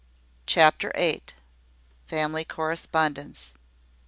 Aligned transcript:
CHAPTER 0.47 0.91
EIGHT. 0.95 1.35
FAMILY 2.07 2.45
CORRESPONDENCE. 2.45 3.59